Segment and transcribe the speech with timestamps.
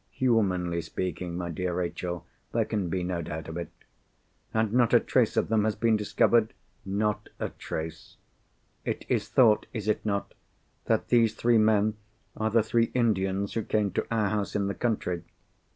[0.13, 3.69] "Humanly speaking, my dear Rachel, there can be no doubt of it."
[4.51, 8.17] "And not a trace of them has been discovered?" "Not a trace."
[8.83, 11.97] "It is thought—is it not?—that these three men
[12.35, 15.23] are the three Indians who came to our house in the country."